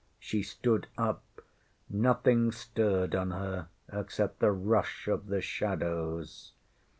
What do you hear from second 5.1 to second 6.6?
the shadows.